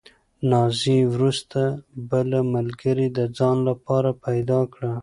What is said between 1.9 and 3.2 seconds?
بله ملګرې د